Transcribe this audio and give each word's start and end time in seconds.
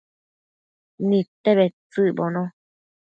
Nidte 1.09 1.51
bedtsëcbono 1.59 2.43